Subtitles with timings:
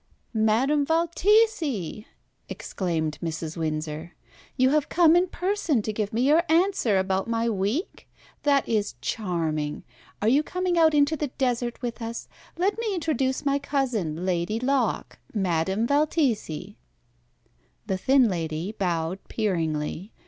[0.33, 2.07] "Madame Valtesi!"
[2.49, 3.55] exclaimed Mrs.
[3.55, 4.15] Windsor.
[4.57, 8.09] "You have come in person to give me your answer about my week?
[8.41, 9.83] That is charming.
[10.19, 12.27] Are you coming out into the desert with us?
[12.57, 16.77] Let me introduce my cousin, Lady Locke Madame Valtesi."
[17.85, 20.13] The thin lady bowed peeringly.